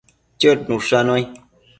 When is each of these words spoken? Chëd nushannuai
Chëd 0.39 0.59
nushannuai 0.69 1.23